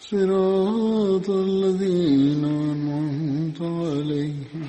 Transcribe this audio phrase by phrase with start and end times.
[0.00, 4.68] صراط الذين أنعمت عليهم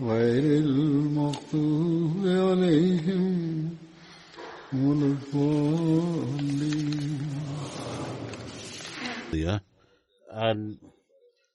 [0.00, 3.24] غير المغضوب عليهم
[4.72, 6.34] ولا الضالين.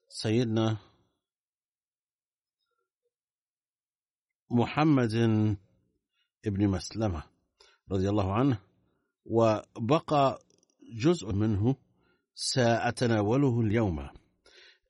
[0.09, 0.77] سيدنا
[4.51, 5.13] محمد
[6.45, 7.23] ابن مسلمة
[7.91, 8.57] رضي الله عنه
[9.29, 10.39] وبقى
[10.93, 11.75] جزء منه
[12.35, 14.09] سأتناوله اليوم.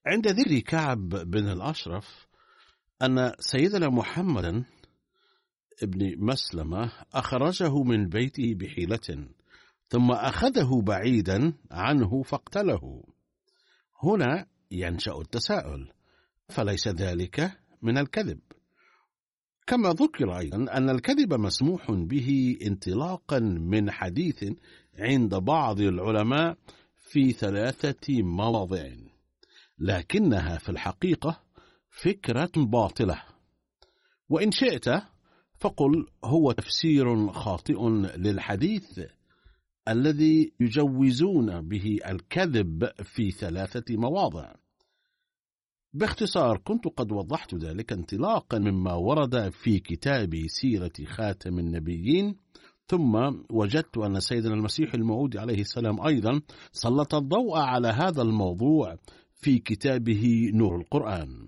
[0.06, 2.28] عند ذكر كعب بن الأشرف
[3.02, 4.66] أن سيدنا محمدا
[5.84, 9.28] ابن مسلمة أخرجه من بيته بحيلة
[9.90, 13.04] ثم أخذه بعيدا عنه فاقتله.
[14.04, 15.92] هنا ينشأ التساؤل
[16.50, 17.52] فليس ذلك
[17.82, 18.40] من الكذب؟
[19.70, 24.46] كما ذكر أيضا أن الكذب مسموح به انطلاقا من حديث
[25.00, 26.58] عند بعض العلماء
[26.96, 28.90] في ثلاثة مواضع
[29.80, 31.42] لكنها في الحقيقة
[31.90, 33.22] فكرة باطلة.
[34.30, 34.90] وإن شئت
[35.60, 39.00] فقل هو تفسير خاطئ للحديث
[39.88, 44.54] الذي يجوزون به الكذب في ثلاثة مواضع.
[45.94, 52.36] باختصار كنت قد وضحت ذلك انطلاقا مما ورد في كتاب سيرة خاتم النبيين
[52.88, 53.16] ثم
[53.52, 56.42] وجدت أن سيدنا المسيح الموعود عليه السلام أيضا
[56.72, 58.96] سلط الضوء على هذا الموضوع
[59.34, 61.48] في كتابه نور القرآن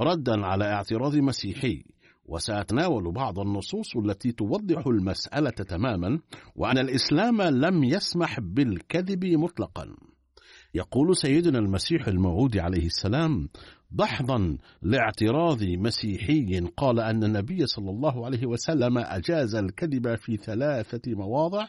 [0.00, 1.84] ردا على اعتراض مسيحي.
[2.24, 6.20] وسأتناول بعض النصوص التي توضح المسألة تماما
[6.56, 9.96] وأن الإسلام لم يسمح بالكذب مطلقا.
[10.74, 13.48] يقول سيدنا المسيح الموعود عليه السلام
[13.92, 21.66] دحضا لاعتراض مسيحي قال أن النبي صلى الله عليه وسلم أجاز الكذب في ثلاثة مواضع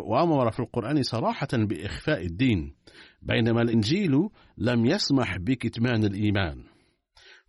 [0.00, 2.74] وأمر في القرآن صراحة بإخفاء الدين
[3.22, 4.28] بينما الإنجيل
[4.58, 6.64] لم يسمح بكتمان الإيمان.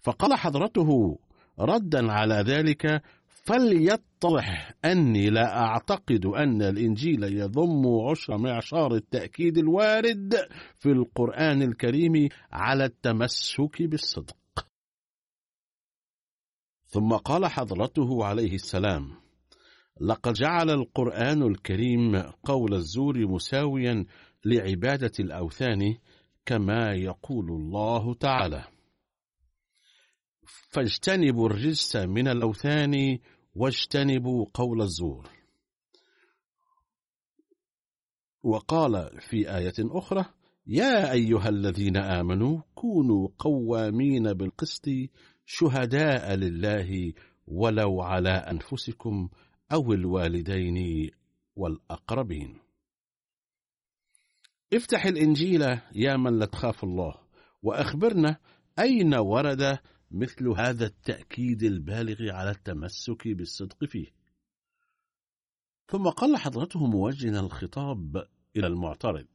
[0.01, 1.19] فقال حضرته
[1.59, 3.01] ردا على ذلك
[3.43, 10.35] فليتضح أني لا أعتقد أن الإنجيل يضم عشر معشار التأكيد الوارد
[10.79, 14.67] في القرآن الكريم على التمسك بالصدق.
[16.85, 19.15] ثم قال حضرته عليه السلام
[20.01, 24.05] لقد جعل القرآن الكريم قول الزور مساويا
[24.45, 25.95] لعبادة الأوثان
[26.45, 28.72] كما يقول الله تعالى.
[30.45, 33.19] فاجتنبوا الرجس من الأوثان
[33.55, 35.29] واجتنبوا قول الزور.
[38.43, 40.25] وقال في آية أخرى
[40.67, 44.85] يا أيها الذين آمنوا كونوا قوامين بالقسط
[45.45, 47.13] شهداء لله
[47.47, 49.29] ولو على أنفسكم
[49.71, 51.09] أو الوالدين
[51.55, 52.59] والأقربين.
[54.73, 55.61] افتح الإنجيل
[55.95, 57.15] يا من لا تخاف الله
[57.63, 58.37] وأخبرنا
[58.79, 59.79] أين ورد
[60.13, 64.07] مثل هذا التأكيد البالغ على التمسك بالصدق فيه.
[65.87, 69.27] ثم قال حضرته موجها الخطاب إلى المعترض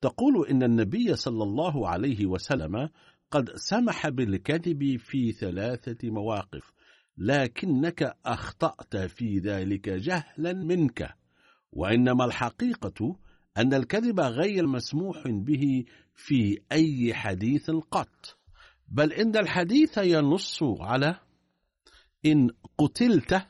[0.00, 2.88] تقول إن النبي صلى الله عليه وسلم
[3.30, 6.72] قد سمح بالكذب في ثلاثة مواقف
[7.18, 11.16] لكنك أخطأت في ذلك جهلا منك
[11.72, 13.18] وإنما الحقيقة
[13.56, 18.38] أن الكذب غير مسموح به في أي حديث قط.
[18.88, 21.20] بل إن الحديث ينص على
[22.26, 23.46] إن قتلت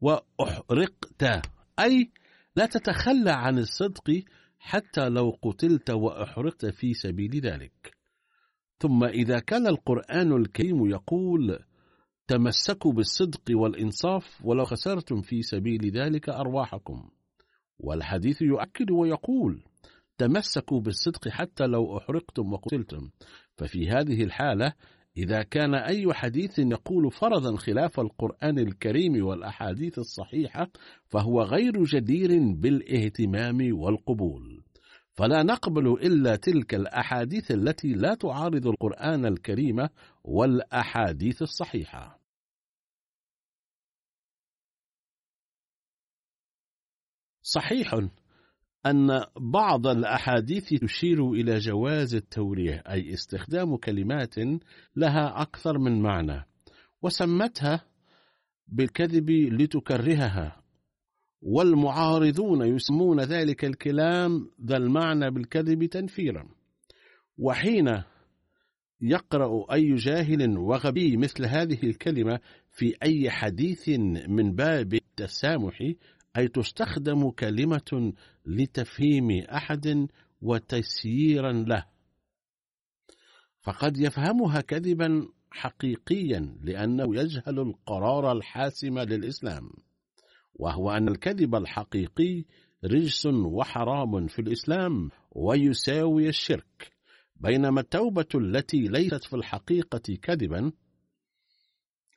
[0.00, 1.42] وأحرقت.
[1.78, 2.10] أي
[2.56, 4.22] لا تتخلى عن الصدق
[4.58, 7.96] حتى لو قتلت وأحرقت في سبيل ذلك.
[8.78, 11.58] ثم إذا كان القرآن الكريم يقول
[12.26, 17.10] تمسكوا بالصدق والإنصاف ولو خسرتم في سبيل ذلك أرواحكم.
[17.78, 19.62] والحديث يؤكد ويقول
[20.18, 23.10] تمسكوا بالصدق حتى لو أحرقتم وقتلتم.
[23.56, 24.72] ففي هذه الحالة
[25.16, 30.70] إذا كان أي حديث يقول فرضا خلاف القرآن الكريم والأحاديث الصحيحة
[31.06, 34.64] فهو غير جدير بالاهتمام والقبول.
[35.12, 39.88] فلا نقبل إلا تلك الأحاديث التي لا تعارض القرآن الكريم
[40.24, 42.20] والأحاديث الصحيحة.
[47.42, 48.08] صحيح.
[48.86, 54.34] أن بعض الأحاديث تشير إلى جواز التورية أي استخدام كلمات
[54.96, 56.46] لها أكثر من معنى
[57.02, 57.84] وسمتها
[58.68, 60.62] بالكذب لتكرهها
[61.42, 66.48] والمعارضون يسمون ذلك الكلام ذا المعنى بالكذب تنفيرا
[67.38, 68.02] وحين
[69.00, 72.40] يقرأ أي جاهل وغبي مثل هذه الكلمة
[72.70, 73.88] في أي حديث
[74.28, 75.92] من باب التسامح
[76.36, 78.12] أي تستخدم كلمة
[78.46, 80.08] لتفهيم أحد
[80.42, 81.84] وتسييرا له.
[83.62, 89.70] فقد يفهمها كذبا حقيقيا لأنه يجهل القرار الحاسم للإسلام
[90.54, 92.44] وهو أن الكذب الحقيقي
[92.84, 96.92] رجس وحرام في الإسلام ويساوي الشرك
[97.36, 100.72] بينما التوبة التي ليست في الحقيقة كذبا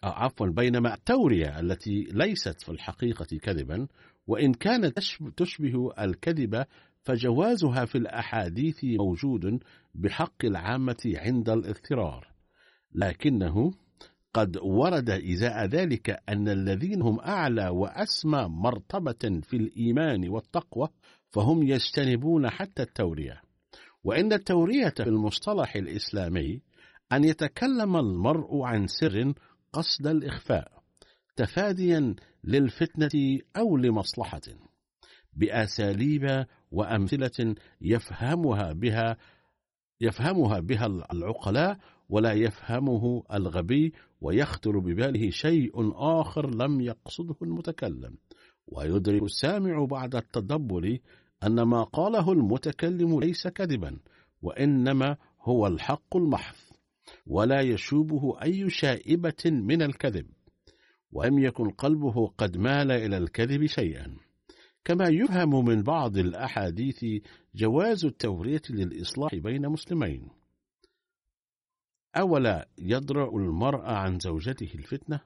[0.04, 3.88] عفوا بينما التورية التي ليست في الحقيقة كذبا
[4.28, 5.00] وإن كانت
[5.38, 6.66] تشبه الكذب
[7.04, 9.64] فجوازها في الأحاديث موجود
[9.96, 12.28] بحق العامة عند الاضطرار.
[12.96, 13.72] لكنه
[14.34, 20.88] قد ورد إزاء ذلك أن الذين هم أعلى وأسمى مرتبة في الإيمان والتقوى
[21.30, 23.42] فهم يجتنبون حتى التورية.
[24.04, 26.62] وإن التورية في المصطلح الإسلامي
[27.12, 29.34] أن يتكلم المرء عن سر
[29.78, 30.72] قصد الإخفاء
[31.36, 34.42] تفاديا للفتنة أو لمصلحة
[35.34, 39.18] بأساليب وأمثلة يفهمها بها
[40.02, 41.78] يفهمها بها العقلاء
[42.10, 48.18] ولا يفهمه الغبي ويخطر بباله شيء آخر لم يقصده المتكلم.
[48.68, 50.98] ويدرك السامع بعد التدبر
[51.44, 54.00] أن ما قاله المتكلم ليس كذبا
[54.42, 56.67] وإنما هو الحق المحض.
[57.28, 60.28] ولا يشوبه أي شائبة من الكذب
[61.12, 64.18] ولم يكن قلبه قد مال إلى الكذب شيئا.
[64.86, 67.06] كما يفهم من بعض الأحاديث
[67.56, 70.30] جواز التورية للإصلاح بين مسلمين.
[72.18, 75.20] أولا يدرأ المرء عن زوجته الفتنة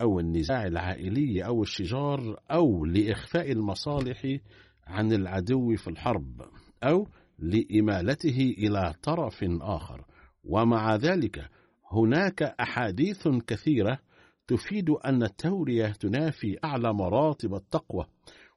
[0.00, 4.38] أو النزاع العائلي أو الشجار أو لإخفاء المصالح
[4.86, 6.42] عن العدو في الحرب
[6.82, 7.08] أو
[7.38, 10.04] لإمالته إلى طرف آخر.
[10.46, 11.50] ومع ذلك
[11.92, 13.98] هناك أحاديث كثيرة
[14.46, 18.06] تفيد أن التورية تنافي أعلى مراتب التقوى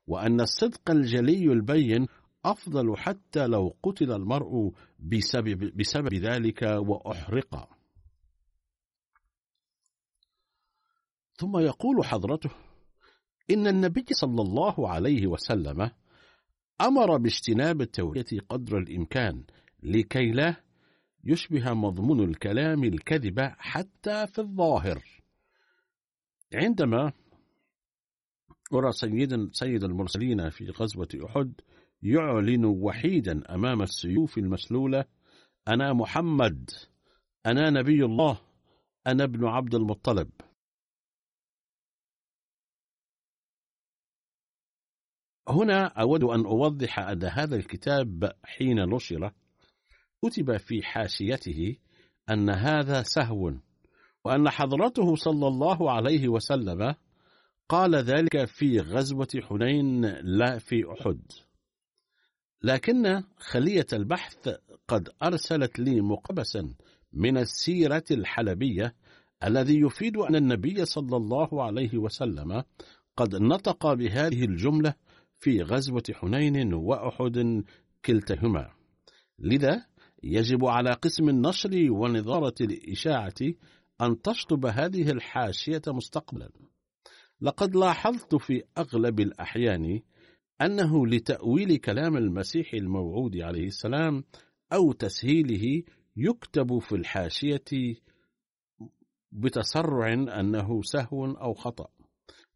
[0.07, 2.07] وأن الصدق الجلي البين
[2.45, 7.69] أفضل حتى لو قتل المرء بسبب, بسبب ذلك وأحرق.
[11.33, 12.49] ثم يقول حضرته
[13.51, 15.91] إن النبي صلى الله عليه وسلم
[16.81, 19.43] أمر باجتناب التورية قدر الإمكان
[19.83, 20.55] لكي لا
[21.23, 25.03] يشبه مضمون الكلام الكذب حتى في الظاهر.
[26.53, 27.11] عندما
[28.73, 31.53] أرى سيد, سيد المرسلين في غزوة أحد
[32.01, 35.05] يعلن وحيدا أمام السيوف المسلولة
[35.67, 36.69] أنا محمد
[37.45, 38.41] أنا نبي الله
[39.07, 40.29] أنا ابن عبد المطلب.
[45.49, 49.33] هنا أود أن أوضح أن هذا الكتاب حين نشر
[50.25, 51.75] كتب في حاشيته
[52.29, 53.53] أن هذا سهو
[54.25, 56.95] وأن حضرته صلى الله عليه وسلم
[57.69, 61.21] قال ذلك في غزوة حنين لا في أحد.
[62.63, 64.49] لكن خلية البحث
[64.87, 66.73] قد أرسلت لي مقبسا
[67.13, 68.95] من السيرة الحلبية
[69.43, 72.63] الذي يفيد أن النبي صلى الله عليه وسلم
[73.17, 74.93] قد نطق بهذه الجملة
[75.39, 77.63] في غزوة حنين وأحد
[78.05, 78.69] كلتهما.
[79.39, 79.85] لذا
[80.23, 83.33] يجب على قسم النشر ونظارة الإشاعة
[84.01, 86.49] أن تشطب هذه الحاشية مستقبلا.
[87.41, 90.01] لقد لاحظت في أغلب الأحيان
[90.61, 94.23] أنه لتأويل كلام المسيح الموعود عليه السلام
[94.73, 95.83] أو تسهيله
[96.15, 97.95] يكتب في الحاشية
[99.31, 101.87] بتسرع أنه سهو أو خطأ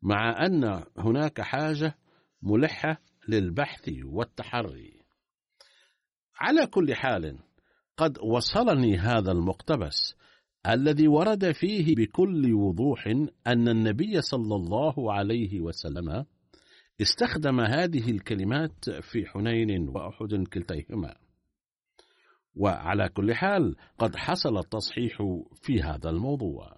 [0.01, 1.97] مع أن هناك حاجة
[2.41, 5.03] ملحة للبحث والتحري.
[6.39, 7.39] على كل حال
[7.97, 10.15] قد وصلني هذا المقتبس
[10.67, 13.07] الذي ورد فيه بكل وضوح
[13.47, 16.25] أن النبي صلى الله عليه وسلم
[17.01, 21.15] استخدم هذه الكلمات في حنين وأحد كلتيهما.
[22.55, 25.17] وعلى كل حال قد حصل التصحيح
[25.61, 26.77] في هذا الموضوع.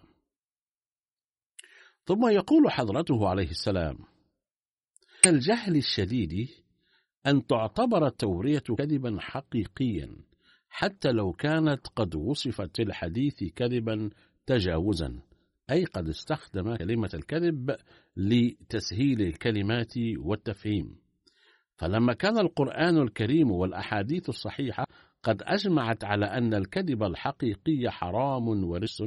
[2.05, 3.97] ثم يقول حضرته عليه السلام
[5.27, 6.49] الجهل الشديد
[7.27, 10.15] أن تعتبر التورية كذبا حقيقيا
[10.77, 14.09] حتى لو كانت قد وصفت الحديث كذبا
[14.45, 15.19] تجاوزا.
[15.71, 17.75] أي قد استخدم كلمة الكذب
[18.17, 20.95] لتسهيل الكلمات والتفهيم.
[21.77, 24.87] فلما كان القرآن الكريم والأحاديث الصحيحة
[25.23, 29.03] قد أجمعت على أن الكذب الحقيقي حرام ورس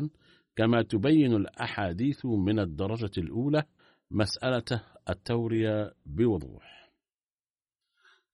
[0.57, 3.63] كما تبين الأحاديث من الدرجة الأولى
[4.11, 6.91] مسألة التورية بوضوح.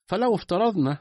[0.07, 0.99] فلو افترضنا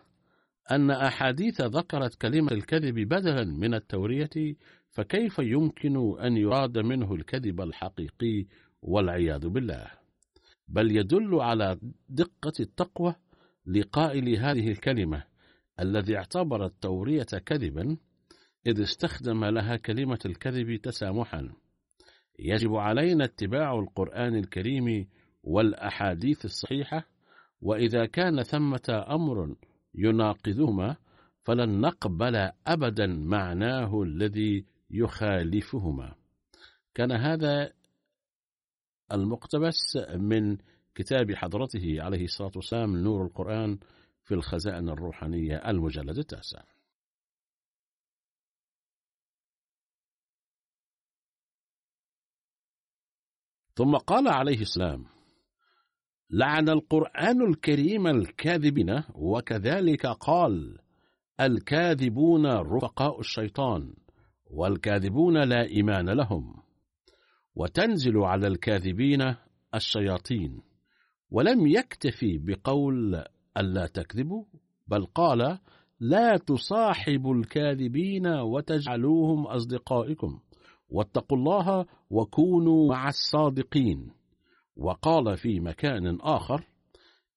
[0.71, 4.55] أن أحاديث ذكرت كلمة الكذب بدلا من التورية
[4.89, 8.45] فكيف يمكن أن يراد منه الكذب الحقيقي
[8.81, 9.85] والعياذ بالله؟
[10.67, 11.79] بل يدل على
[12.09, 13.15] دقة التقوى
[13.65, 15.23] لقائل هذه الكلمة
[15.79, 17.97] الذي اعتبر التورية كذبا
[18.67, 21.49] إذ استخدم لها كلمة الكذب تسامحا.
[22.39, 25.07] يجب علينا اتباع القرآن الكريم
[25.43, 27.07] والأحاديث الصحيحة
[27.61, 29.55] وإذا كان ثمة أمر
[29.95, 30.95] يناقضهما
[31.43, 32.35] فلن نقبل
[32.67, 36.15] أبدا معناه الذي يخالفهما.
[36.93, 37.73] كان هذا
[39.11, 40.57] المقتبس من
[40.95, 43.79] كتاب حضرته عليه الصلاة والسلام نور القرآن
[44.23, 46.63] في الخزائن الروحانية المجلد التاسع.
[53.75, 55.12] ثم قال عليه السلام
[56.35, 60.77] لعن القرآن الكريم الكاذبين وكذلك قال
[61.41, 63.93] الكاذبون رفقاء الشيطان
[64.45, 66.55] والكاذبون لا إيمان لهم.
[67.55, 69.35] وتنزل على الكاذبين
[69.75, 70.61] الشياطين.
[71.31, 73.23] ولم يكتفي بقول
[73.57, 74.45] ألا تكذبوا
[74.87, 75.59] بل قال
[75.99, 80.39] لا تصاحبوا الكاذبين وتجعلوهم أصدقائكم
[80.89, 84.22] واتقوا الله وكونوا مع الصادقين.
[84.75, 86.67] وقال في مكان آخر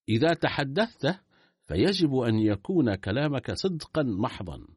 [0.09, 1.19] إذا تحدثت
[1.67, 4.67] فيجب أن يكون كلامك صدقا محضا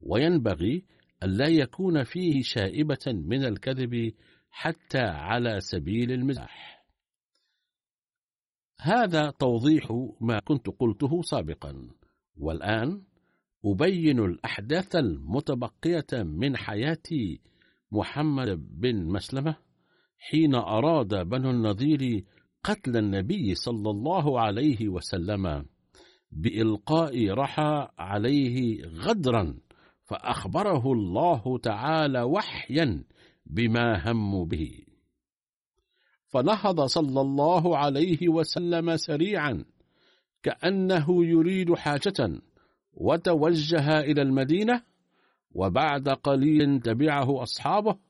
[0.00, 0.84] وينبغي
[1.22, 4.12] ألا يكون فيه شائبة من الكذب
[4.50, 6.84] حتى على سبيل المزاح.
[8.80, 9.88] هذا توضيح
[10.20, 11.90] ما كنت قلته سابقا
[12.36, 13.02] والآن
[13.64, 17.36] أبين الأحداث المتبقية من حياة
[17.92, 19.56] محمد بن مسلمة.
[20.30, 22.24] حين أراد بنو النظير
[22.64, 25.66] قتل النبي صلى الله عليه وسلم
[26.30, 29.58] بإلقاء رحى عليه غدرا
[30.04, 33.04] فأخبره الله تعالى وحيا
[33.46, 34.84] بما هموا به.
[36.26, 39.64] فنهض صلى الله عليه وسلم سريعا
[40.42, 42.40] كأنه يريد حاجة
[42.92, 44.82] وتوجه إلى المدينة
[45.50, 48.03] وبعد قليل تبعه أصحابه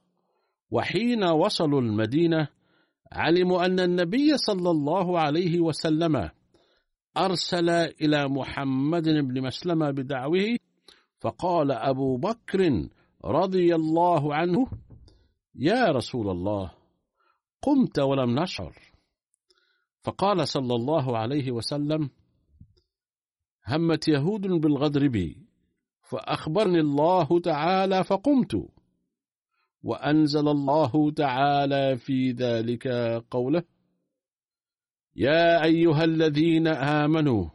[0.70, 2.48] وحين وصلوا المدينة
[3.12, 6.30] علموا أن النبي صلى الله عليه وسلم
[7.16, 10.56] أرسل إلى محمد بن مسلمة بدعوه
[11.20, 12.88] فقال أبو بكر
[13.24, 14.66] رضي الله عنه
[15.54, 16.72] يا رسول الله
[17.62, 18.78] قمت ولم نشعر.
[20.02, 22.10] فقال صلى الله عليه وسلم
[23.66, 25.46] همت يهود بالغدر بي
[26.02, 28.73] فأخبرني الله تعالى فقمت.
[29.84, 32.88] وأنزل الله تعالى في ذلك
[33.30, 33.62] قوله
[35.16, 37.48] يا أيها الذين آمنوا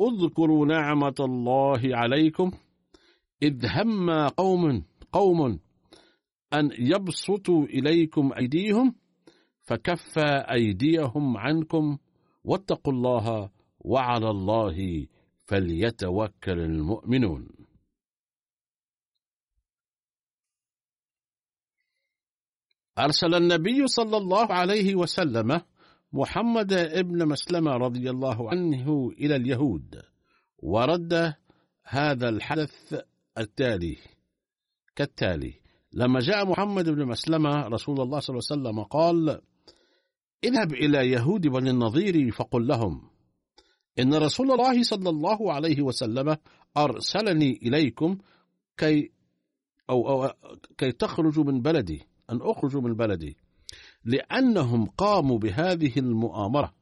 [0.00, 2.50] اذكروا نعمة الله عليكم
[3.42, 5.58] إذ هم قوم قوم
[6.54, 8.94] أن يبسطوا إليكم أيديهم
[9.62, 10.18] فكف
[10.52, 11.98] أيديهم عنكم
[12.44, 15.06] واتقوا الله وعلى الله
[15.46, 17.59] فليتوكل المؤمنون.
[23.04, 25.60] أرسل النبي صلى الله عليه وسلم
[26.12, 30.02] محمد ابن مسلمة رضي الله عنه إلى اليهود
[30.58, 31.34] ورد
[31.84, 32.94] هذا الحدث
[33.38, 33.96] التالي
[34.96, 35.54] كالتالي
[35.92, 39.40] لما جاء محمد بن مسلمة رسول الله صلى الله عليه وسلم قال
[40.44, 43.10] اذهب إلى يهود بني النظير فقل لهم
[43.98, 46.36] إن رسول الله صلى الله عليه وسلم
[46.76, 48.18] أرسلني إليكم
[48.76, 49.12] كي
[49.90, 50.32] أو, أو
[50.78, 53.36] كي تخرجوا من بلدي أن أخرجوا من بلدي
[54.04, 56.72] لأنهم قاموا بهذه المؤامرة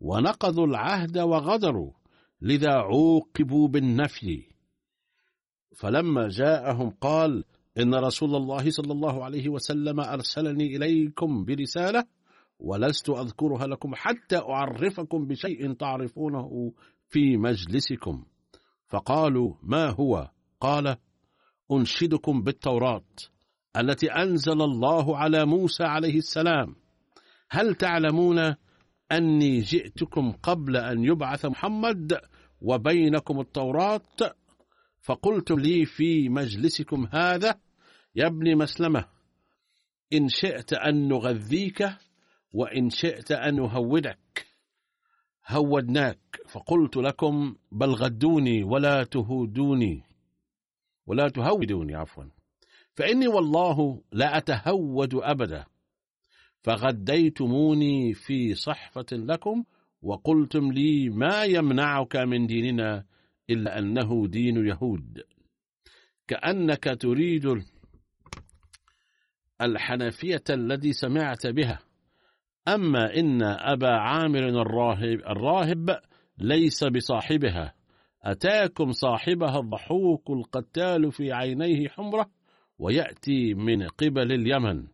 [0.00, 1.92] ونقضوا العهد وغدروا
[2.40, 4.42] لذا عوقبوا بالنفي.
[5.76, 7.44] فلما جاءهم قال
[7.78, 12.04] إن رسول الله صلى الله عليه وسلم أرسلني إليكم برسالة
[12.58, 16.72] ولست أذكرها لكم حتى أعرفكم بشيء تعرفونه
[17.08, 18.24] في مجلسكم
[18.86, 20.30] فقالوا ما هو؟
[20.60, 20.96] قال
[21.72, 23.04] أنشدكم بالتوراة
[23.76, 26.76] التي أنزل الله على موسى عليه السلام.
[27.50, 28.54] هل تعلمون
[29.12, 32.20] أني جئتكم قبل أن يبعث محمد
[32.60, 34.00] وبينكم التوراة؟
[35.00, 37.60] فقلتم لي في مجلسكم هذا
[38.14, 39.04] يا ابن مسلمة
[40.12, 41.88] إن شئت أن نغذيك
[42.54, 44.46] وإن شئت أن نهودك.
[45.48, 50.02] هودناك فقلت لكم بل غدوني ولا تهودوني.
[51.06, 52.24] ولا تهودوني عفوا.
[52.94, 55.64] فإني والله لا أتهود أبدا.
[56.62, 59.64] فغديتموني في صحفة لكم
[60.02, 63.04] وقلتم لي ما يمنعك من ديننا
[63.50, 65.22] إلا أنه دين يهود.
[66.28, 67.62] كأنك تريد
[69.60, 71.78] الحنفية الذي سمعت بها.
[72.68, 76.00] أما إن أبا عامر الراهب, الراهب
[76.38, 77.74] ليس بصاحبها.
[78.22, 82.30] أتاكم صاحبها الضحوك القتال في عينيه حمرة؟
[82.78, 84.86] ويأتي من قبل اليمن.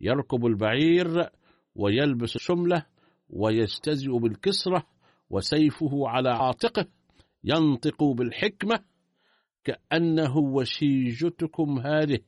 [0.00, 1.30] يركب البعير
[1.74, 2.86] ويلبس الشملة
[3.30, 4.86] ويجتزئ بالكسرة
[5.30, 6.86] وسيفه على عاتقه.
[7.44, 8.80] ينطق بالحكمة
[9.64, 12.18] كأنه وشيجتكم هذه.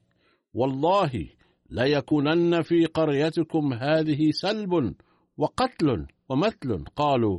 [0.55, 1.29] والله
[1.71, 4.95] ليكونن في قريتكم هذه سلب
[5.37, 6.85] وقتل ومثل.
[6.97, 7.39] قالوا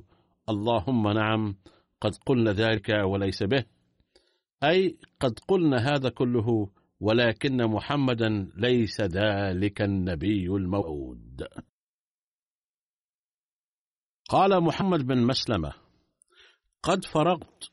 [0.50, 1.56] اللهم نعم
[2.02, 3.66] قد قلنا ذلك وليس به.
[4.64, 6.70] أي قد قلنا هذا كله
[7.04, 11.48] ولكن محمدا ليس ذلك النبي الموعود.
[14.30, 15.74] قال محمد بن مسلمة
[16.84, 17.64] قد فرغت.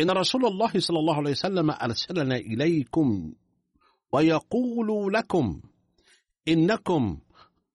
[0.00, 3.34] إن رسول الله صلى الله عليه وسلم أرسلنا إليكم
[4.12, 5.62] ويقول لكم
[6.48, 7.20] إنكم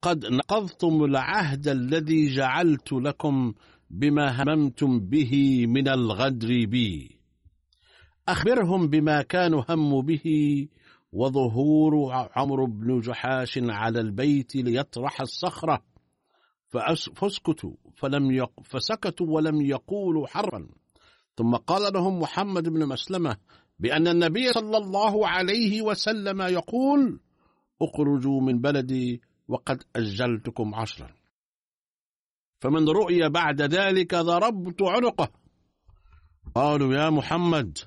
[0.01, 3.53] قد نقضتم العهد الذي جعلت لكم
[3.89, 7.12] بما هممتم به من الغدر بي.
[8.27, 10.25] أخبرهم بما كانوا هموا به
[11.13, 15.83] وظهور عمرو بن جحاش على البيت ليطرح الصخرة.
[17.15, 18.51] فاسكتوا فلم يق...
[18.63, 20.67] فسكتوا ولم يقولوا حرا
[21.35, 23.37] ثم قال لهم محمد بن مسلمة
[23.79, 27.19] بأن النبي صلى الله عليه وسلم يقول
[27.81, 31.13] اخرجوا من بلدي وقد أجلتكم عشرا
[32.59, 35.27] فمن رؤي بعد ذلك ضربت عنقه.
[36.55, 37.77] قالوا يا محمد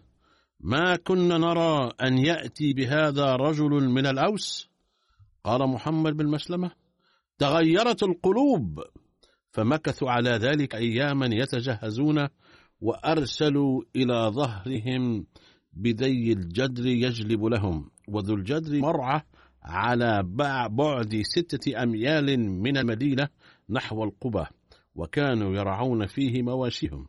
[0.61, 4.69] ما كنا نرى أن يأتي بهذا رجل من الأوس؟
[5.45, 6.71] قال محمد بن مسلمة
[7.39, 8.81] تغيرت القلوب.
[9.57, 12.29] فمكثوا على ذلك أياما يتجهزون
[12.81, 15.27] وأرسلوا إلى ظهرهم
[15.73, 19.21] بذي الجدر يجلب لهم وذو الجدر مرعى
[19.63, 20.23] على
[20.69, 23.29] بعد ستة أميال من المدينة
[23.71, 24.49] نحو القبة
[24.95, 27.09] وكانوا يرعون فيه مواشيهم.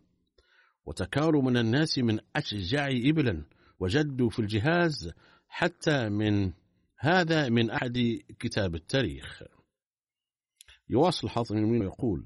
[0.87, 3.45] وتكاروا من الناس من أشجع إبلا
[3.79, 5.11] وجدوا في الجهاز
[5.47, 6.53] حتى من
[6.97, 9.43] هذا من أحد كتاب التاريخ.
[10.89, 12.25] يواصل حاطم ويقول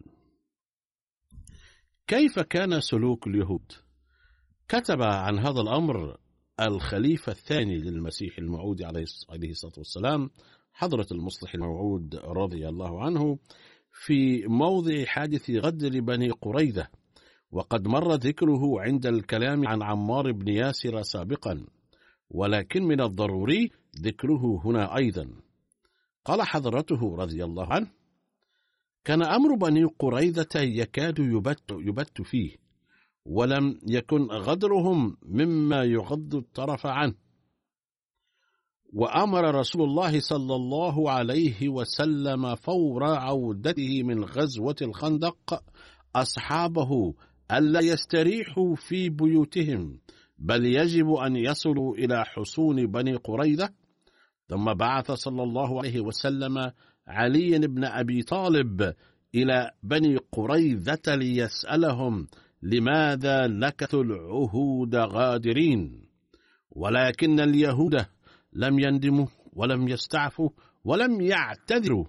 [2.07, 3.71] كيف كان سلوك اليهود؟
[4.67, 6.17] كتب عن هذا الأمر
[6.59, 9.03] الخليفة الثاني للمسيح الموعود عليه
[9.49, 10.29] الصلاة والسلام
[10.73, 13.39] حضرة المصلح الموعود رضي الله عنه
[13.91, 17.00] في موضع حادث غدر بني قريظة.
[17.51, 21.65] وقد مر ذكره عند الكلام عن عمار بن ياسر سابقا
[22.29, 25.29] ولكن من الضروري ذكره هنا أيضا.
[26.25, 27.87] قال حضرته رضي الله عنه
[29.05, 32.55] كان أمر بني قريظة يكاد يبت, يبت فيه
[33.25, 37.13] ولم يكن غدرهم مما يغض الطرف عنه.
[38.93, 45.63] وأمر رسول الله صلى الله عليه وسلم فور عودته من غزوة الخندق
[46.15, 47.13] أصحابه
[47.51, 49.99] ألا يستريحوا في بيوتهم
[50.39, 53.69] بل يجب أن يصلوا إلى حصون بني قريظة.
[54.47, 56.71] ثم بعث صلى الله عليه وسلم
[57.07, 58.93] علي بن أبي طالب
[59.35, 62.27] إلى بني قريظة ليسألهم
[62.61, 66.05] لماذا نكثوا العهود غادرين؟
[66.71, 68.05] ولكن اليهود
[68.53, 70.49] لم يندموا ولم يستعفوا
[70.83, 72.05] ولم يعتذروا.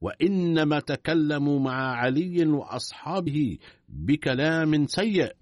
[0.00, 3.58] وإنما تكلموا مع علي وأصحابه
[3.88, 5.32] بكلام سيء.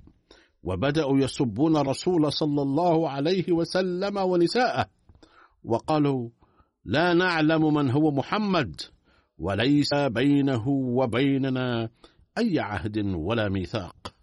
[0.63, 4.87] وبدأوا يسبون الرسول صلى الله عليه وسلم ونساءه.
[5.65, 6.31] وقالوا
[6.85, 8.81] لا نعلم من هو محمد
[9.39, 11.89] وليس بينه وبيننا
[12.39, 14.15] أي عهد ولا ميثاق.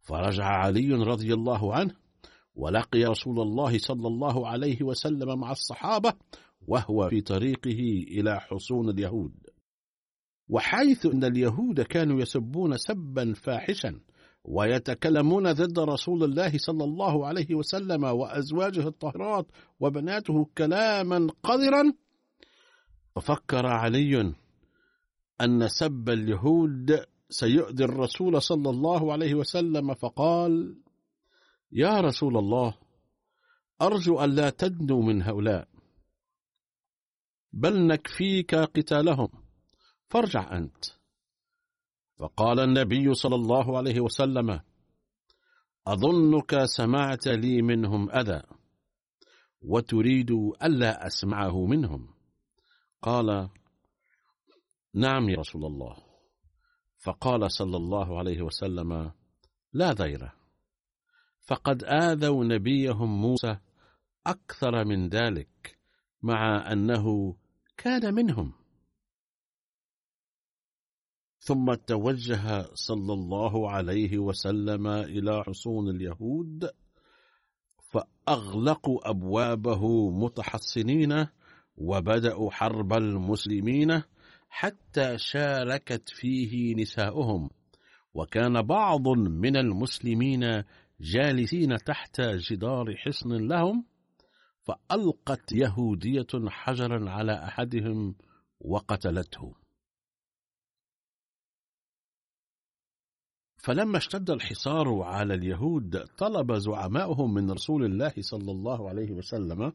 [0.00, 1.94] فرجع علي رضي الله عنه
[2.54, 6.12] ولقي رسول الله صلى الله عليه وسلم مع الصحابة
[6.66, 9.32] وهو في طريقه إلى حصون اليهود.
[10.50, 14.00] وحيث أن اليهود كانوا يسبون سبا فاحشا
[14.44, 19.46] ويتكلمون ضد رسول الله صلى الله عليه وسلم وأزواجه الطاهرات
[19.80, 21.92] وبناته كلاما قذرا
[23.16, 24.34] ففكر علي
[25.40, 30.76] أن سب اليهود سيؤذي الرسول صلى الله عليه وسلم فقال
[31.72, 32.74] يا رسول الله
[33.82, 35.68] أرجو أن لا تدنوا من هؤلاء
[37.52, 39.28] بل نكفيك قتالهم.
[40.10, 40.84] فارجع أنت.
[42.18, 44.60] فقال النبي صلى الله عليه وسلم
[45.86, 48.42] أظنك سمعت لي منهم أذى
[49.62, 50.30] وتريد
[50.62, 52.14] ألا أسمعه منهم.
[53.02, 53.48] قال
[54.94, 55.96] نعم يا رسول الله.
[56.98, 59.12] فقال صلى الله عليه وسلم
[59.72, 60.30] لا ذير
[61.40, 63.58] فقد آذوا نبيهم موسى
[64.26, 65.78] أكثر من ذلك
[66.22, 67.36] مع أنه
[67.76, 68.59] كان منهم.
[71.42, 76.70] ثم توجه صلى الله عليه وسلم إلى حصون اليهود
[77.90, 81.26] فأغلقوا أبوابه متحصنين
[81.76, 84.02] وبدأوا حرب المسلمين
[84.48, 87.50] حتى شاركت فيه نساؤهم.
[88.14, 90.64] وكان بعض من المسلمين
[91.00, 93.84] جالسين تحت جدار حصن لهم
[94.62, 98.14] فألقت يهودية حجرا على أحدهم
[98.60, 99.59] وقتلته.
[103.62, 109.72] فلما اشتد الحصار على اليهود طلب زعماؤهم من رسول الله صلى الله عليه وسلم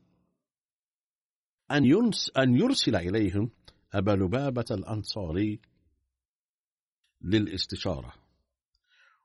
[1.71, 3.49] أن, ينس أن يرسل إليهم
[3.93, 5.59] أبا لبابة الأنصاري
[7.21, 8.13] للاستشارة.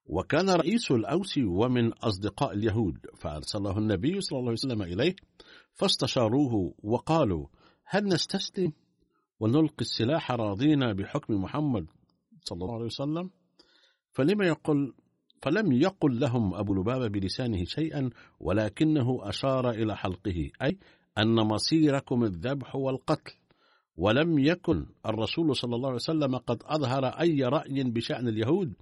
[0.07, 5.17] وكان رئيس الأوس ومن أصدقاء اليهود فأرسله النبي صلى الله عليه وسلم إليه
[5.73, 7.47] فاستشاروه وقالوا
[7.85, 8.73] هل نستسلم
[9.41, 11.87] ونلقي السلاح راضين بحكم محمد
[12.45, 13.31] صلى الله عليه وسلم؟
[14.13, 14.95] فلما يقول
[15.43, 20.79] فلم يقل لهم أبو لبابة بلسانه شيئا ولكنه أشار إلى حلقه أي
[21.19, 23.33] أن مصيركم الذبح والقتل.
[23.97, 28.73] ولم يكن الرسول صلى الله عليه وسلم قد أظهر أي رأي بشأن اليهود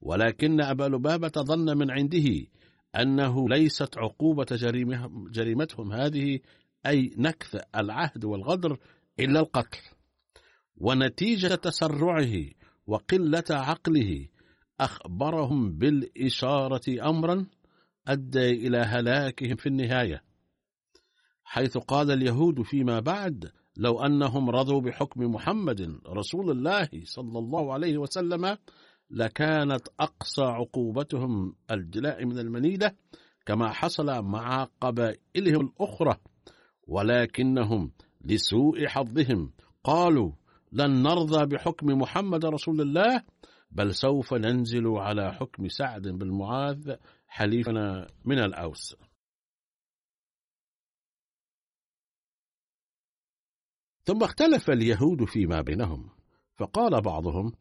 [0.00, 2.46] ولكن أبا لبابة ظن من عنده
[2.96, 4.46] أنه ليست عقوبة
[5.30, 6.38] جريمتهم هذه
[6.86, 8.78] أي نكث العهد والغدر
[9.20, 9.78] إلا القتل.
[10.76, 12.44] ونتيجة تسرعه
[12.86, 14.26] وقلة عقله
[14.80, 17.46] أخبرهم بالإشارة أمرا
[18.08, 20.22] أدى إلى هلاكهم في النهاية.
[21.44, 27.98] حيث قال اليهود فيما بعد لو أنهم رضوا بحكم محمد رسول الله صلى الله عليه
[27.98, 28.56] وسلم
[29.10, 32.96] لكانت أقصى عقوبتهم الجلاء من المنيدة
[33.46, 36.16] كما حصل مع قبائلهم الأخرى.
[36.86, 37.92] ولكنهم
[38.24, 39.52] لسوء حظهم
[39.84, 40.32] قالوا
[40.72, 43.22] لن نرضى بحكم محمد رسول الله
[43.70, 48.96] بل سوف ننزل على حكم سعد بن معاذ حليفنا من الأوس.
[54.02, 56.10] ثم اختلف اليهود فيما بينهم
[56.56, 57.52] فقال بعضهم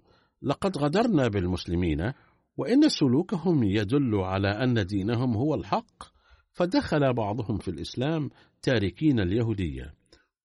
[0.42, 2.14] لقد غدرنا بالمسلمين
[2.58, 6.20] وإن سلوكهم يدل على أن دينهم هو الحق.
[6.60, 8.30] فدخل بعضهم في الإسلام
[8.62, 9.94] تاركين اليهودية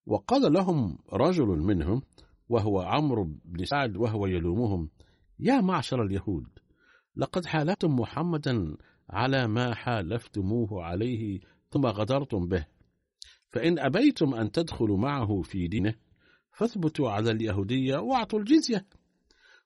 [0.06, 2.02] وقال لهم رجل منهم
[2.48, 4.90] وهو عمرو بن سعد وهو يلومهم
[5.38, 6.46] يا معشر اليهود
[7.16, 8.76] لقد حالفتم محمدا
[9.10, 12.66] على ما حالفتموه عليه ثم غدرتم به.
[13.50, 15.94] فإن أبيتم أن تدخلوا معه في دينه
[16.52, 18.86] فاثبتوا على اليهودية وأعطوا الجزية.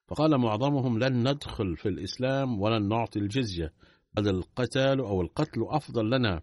[0.07, 3.73] فقال معظمهم لن ندخل في الإسلام ولن نعطي الجزية
[4.15, 6.43] بل القتال أو القتل أفضل لنا.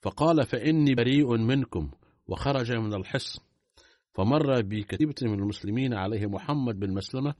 [0.00, 1.90] فقال فإني بريء منكم
[2.26, 3.42] وخرج من الحصن.
[4.14, 7.34] فمر بكتيبة من المسلمين عليه محمد بن مسلمة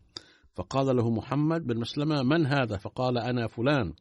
[0.55, 3.95] فقال له محمد بن مسلمة من هذا؟ فقال أنا فلان.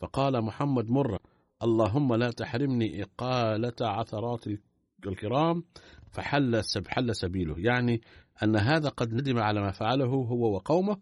[0.00, 1.18] فقال محمد مرة
[1.62, 4.44] اللهم لا تحرمني إقالة عثرات
[5.06, 5.64] الكرام.
[6.12, 7.54] فحل حل سبيله.
[7.58, 8.00] يعني
[8.42, 10.96] أن هذا قد ندم على ما فعله هو وقومه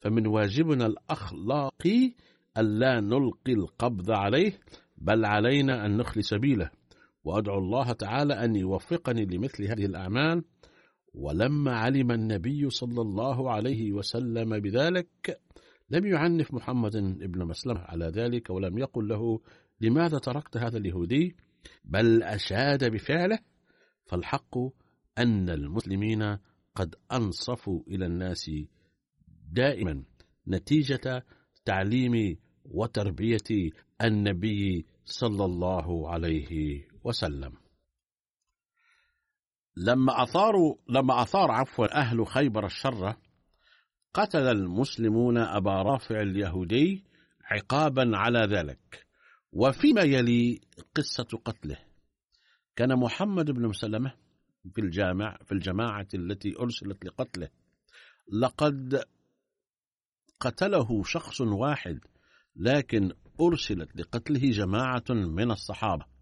[0.00, 2.14] فمن واجبنا الأخلاقي
[2.58, 4.58] ألا نلقي القبض عليه
[4.96, 6.70] بل علينا أن نخلي سبيله.
[7.24, 10.44] وأدعو الله تعالى أن يوفقني لمثل هذه الأعمال
[11.14, 15.40] ولما علم النبي صلى الله عليه وسلم بذلك
[15.90, 16.96] لم يعنف محمد
[17.30, 19.40] بن مسلمة على ذلك ولم يقل له
[19.80, 21.36] لماذا تركت هذا اليهودي؟
[21.84, 23.38] بل أشاد بفعله
[24.04, 24.58] فالحق
[25.18, 26.38] أن المسلمين
[26.74, 28.50] قد أنصفوا إلى الناس
[29.52, 30.04] دائما
[30.48, 31.24] نتيجة
[31.64, 33.70] تعليم وتربية
[34.02, 37.63] النبي صلى الله عليه وسلم.
[39.76, 43.16] لما أثاروا لما أثار عفوا أهل خيبر الشر
[44.14, 47.04] قتل المسلمون أبا رافع اليهودي
[47.44, 49.06] عقابا على ذلك.
[49.52, 50.60] وفيما يلي
[50.94, 51.78] قصة قتله.
[52.76, 54.14] كان محمد بن مسلمة
[54.74, 57.48] في الجامع في الجماعة التي أرسلت لقتله.
[58.32, 59.04] لقد
[60.40, 62.00] قتله شخص واحد
[62.56, 66.13] لكن أرسلت لقتله جماعة من الصحابة.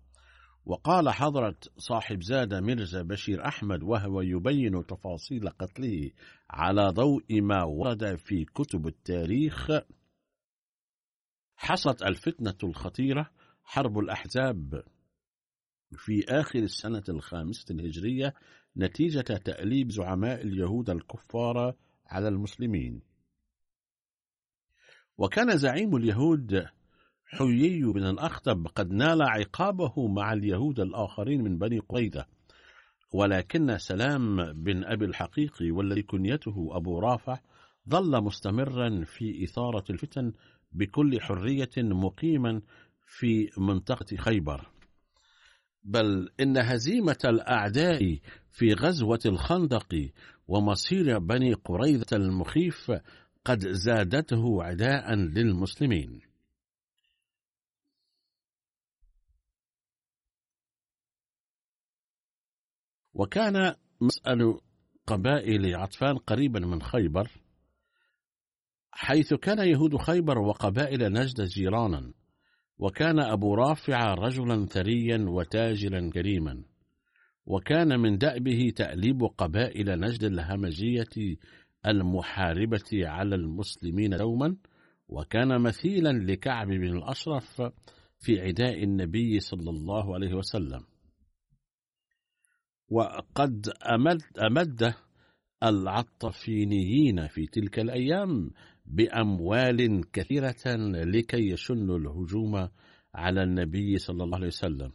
[0.64, 6.10] وقال حضرة صاحب زاد مرزا بشير أحمد وهو يبين تفاصيل قتله
[6.50, 9.70] على ضوء ما ورد في كتب التاريخ.
[11.56, 13.30] حصلت الفتنة الخطيرة
[13.64, 14.84] حرب الأحزاب.
[15.96, 18.34] في آخر السنة الخامسة الهجرية
[18.76, 21.74] نتيجة تأليب زعماء اليهود الكفار
[22.06, 23.02] على المسلمين.
[25.18, 26.66] وكان زعيم اليهود
[27.34, 32.26] حيي بن الأخطب قد نال عقابه مع اليهود الآخرين من بني قريظة.
[33.12, 37.38] ولكن سلام بن أبي الحقيق والذي كنيته أبو رافع
[37.88, 40.32] ظل مستمرا في إثارة الفتن
[40.72, 42.62] بكل حرية مقيما
[43.06, 44.66] في منطقة خيبر.
[45.84, 48.18] بل إن هزيمة الأعداء
[48.50, 50.10] في غزوة الخندق
[50.48, 52.92] ومصير بني قريظة المخيف
[53.44, 56.31] قد زادته عداء للمسلمين.
[63.14, 64.60] وكان مسأل
[65.06, 67.30] قبائل عطفان قريبا من خيبر
[68.92, 72.12] حيث كان يهود خيبر وقبائل نجد جيرانا
[72.78, 76.62] وكان أبو رافع رجلا ثريا وتاجرا كريما
[77.46, 81.36] وكان من دأبه تأليب قبائل نجد الهمجية
[81.86, 84.56] المحاربة على المسلمين دوما
[85.08, 87.62] وكان مثيلا لكعب بن الأشرف
[88.18, 90.91] في عداء النبي صلى الله عليه وسلم.
[92.92, 94.94] وقد أمد, أمد
[95.62, 98.50] العطفينيين في تلك الأيام
[98.86, 102.68] بأموال كثيرة لكي يشنوا الهجوم
[103.14, 104.92] على النبي صلى الله عليه وسلم.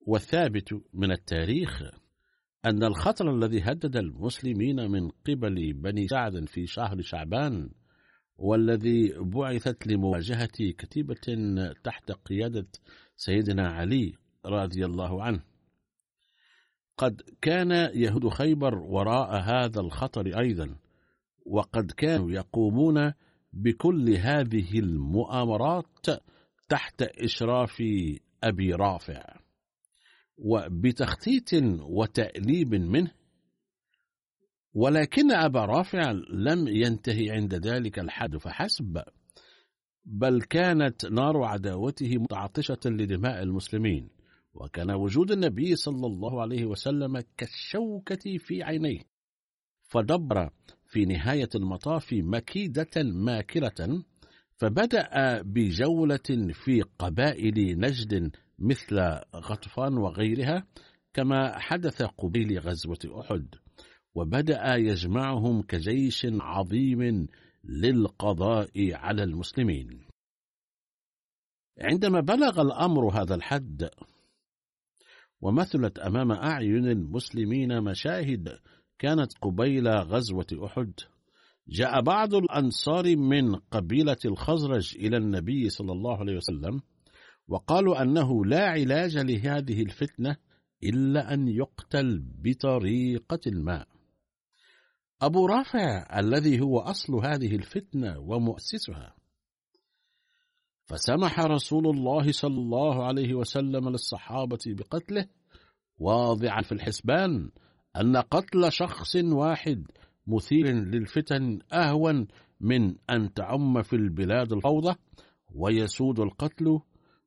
[0.00, 1.82] والثابت من التاريخ
[2.64, 7.70] أن الخطر الذي هدد المسلمين من قبل بني سعد في شهر شعبان
[8.36, 11.16] والذي بعثت لمواجهة كتيبة
[11.84, 12.66] تحت قيادة
[13.16, 14.14] سيدنا علي
[14.46, 15.47] رضي الله عنه
[16.98, 20.76] قد كان يهود خيبر وراء هذا الخطر أيضا
[21.46, 23.12] وقد كانوا يقومون
[23.52, 26.06] بكل هذه المؤامرات
[26.68, 27.82] تحت إشراف
[28.44, 29.38] أبي رافع.
[30.38, 31.48] وبتخطيط
[31.80, 33.10] وتأليب منه
[34.74, 39.02] ولكن أبا رافع لم ينتهي عند ذلك الحد فحسب
[40.04, 44.17] بل كانت نار عداوته متعطشة لدماء المسلمين.
[44.60, 49.00] وكان وجود النبي صلى الله عليه وسلم كالشوكة في عينيه
[49.88, 50.50] فدبر
[50.86, 54.02] في نهاية المطاف مكيدة ماكرة
[54.56, 59.00] فبدأ بجولة في قبائل نجد مثل
[59.36, 60.66] غطفان وغيرها
[61.14, 63.54] كما حدث قبيل غزوة أحد
[64.14, 67.28] وبدأ يجمعهم كجيش عظيم
[67.64, 70.00] للقضاء على المسلمين.
[71.80, 73.90] عندما بلغ الأمر هذا الحد
[75.40, 78.58] ومثلت أمام أعين المسلمين مشاهد
[78.98, 80.92] كانت قبيل غزوة أحد.
[81.68, 86.80] جاء بعض الأنصار من قبيلة الخزرج إلى النبي صلى الله عليه وسلم
[87.48, 90.36] وقالوا أنه لا علاج لهذه الفتنة
[90.82, 93.84] إلا أن يقتل بطريقة ما.
[95.22, 99.17] أبو رافع الذي هو أصل هذه الفتنة ومؤسسها
[100.88, 105.26] فسمح رسول الله صلى الله عليه وسلم للصحابة بقتله
[105.98, 107.50] واضعا في الحسبان
[107.96, 109.86] أن قتل شخص واحد
[110.26, 112.26] مثير للفتن أهون
[112.60, 114.94] من أن تعم في البلاد الفوضى
[115.54, 116.80] ويسود القتل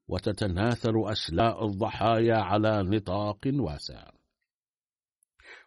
[0.08, 4.12] وتتناثر أشلاء الضحايا على نطاق واسع.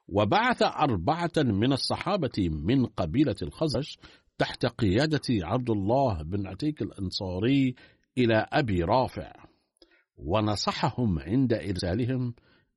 [0.09, 3.97] وبعث أربعة من الصحابة من قبيلة الخزرج
[4.39, 7.75] تحت قيادة عبد الله بن عتيك الأنصاري
[8.19, 9.33] إلى أبي رافع
[10.17, 12.35] ونصحهم عند إرسالهم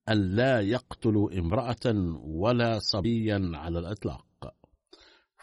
[0.09, 4.25] أن لا يقتلوا امرأة ولا صبيا على الإطلاق.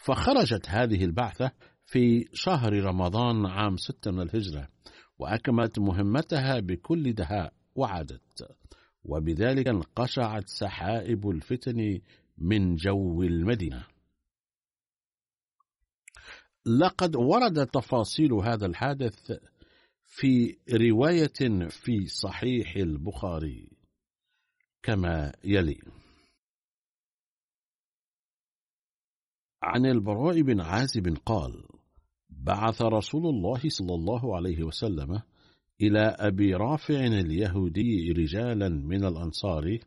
[0.04, 1.50] فخرجت هذه البعثة
[1.84, 4.68] في شهر رمضان عام ستة من الهجرة
[5.18, 8.48] وأكملت مهمتها بكل دهاء وعادت.
[9.04, 12.00] وبذلك انقشعت سحائب الفتن
[12.38, 13.93] من جو المدينة.
[16.66, 19.32] لقد ورد تفاصيل هذا الحادث
[20.02, 23.68] في رواية في صحيح البخاري
[24.82, 25.80] كما يلي.
[29.62, 31.64] عن البراء بن عازب قال
[32.30, 35.22] بعث رسول الله صلى الله عليه وسلم
[35.80, 39.78] إلى أبي رافع اليهودي رجالا من الأنصار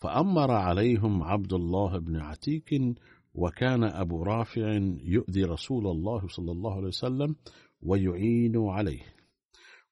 [0.00, 2.96] فأمر عليهم عبد الله بن عتيك
[3.36, 4.72] وكان أبو رافع
[5.04, 7.36] يؤذي رسول الله صلى الله عليه وسلم
[7.82, 9.02] ويعين عليه.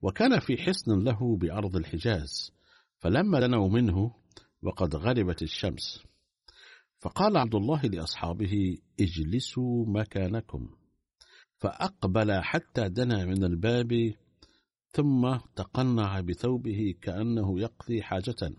[0.02, 2.52] وكان في حصن له بأرض الحجاز
[2.98, 4.14] فلما دنوا منه
[4.62, 6.04] وقد غربت الشمس.
[6.98, 10.68] فقال عبد الله لأصحابه اجلسوا مكانكم.
[11.58, 14.14] فأقبل حتى دنا من الباب
[14.90, 18.52] ثم تقنع بثوبه كأنه يقضي حاجة.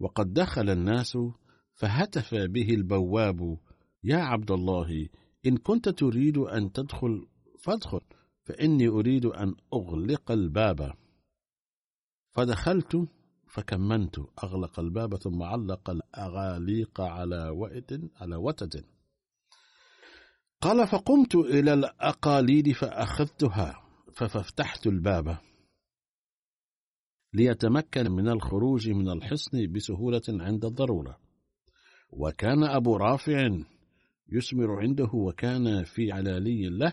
[0.00, 1.18] وقد دخل الناس
[1.74, 3.58] فهتف به البواب
[4.04, 5.08] يا عبد الله
[5.46, 7.26] إن كنت تريد أن تدخل
[7.58, 8.00] فادخل
[8.44, 10.92] فإني أريد أن أغلق الباب.
[12.30, 13.08] فدخلت
[13.48, 18.84] فكمنت أغلق الباب ثم علق الأغاليق على وئد على وتد.
[20.60, 23.82] قال فقمت إلى الأقاليد فأخذتها
[24.14, 25.38] ففتحت الباب.
[27.34, 31.18] ليتمكن من الخروج من الحصن بسهولة عند الضرورة.
[32.10, 33.48] وكان أبو رافع
[34.32, 36.92] يسمر عنده وكان في علالي له